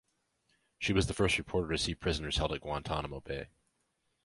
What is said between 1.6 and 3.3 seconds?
to see prisoners held at Guantanamo